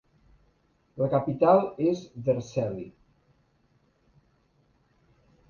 [1.01, 2.87] La capital és Vercelli.